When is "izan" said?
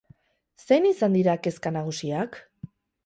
0.91-1.17